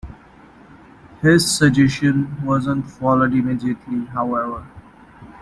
His 1.21 1.47
suggestion 1.59 2.43
wasn't 2.43 2.89
followed 2.89 3.33
immediately, 3.33 4.05
however. 4.05 4.65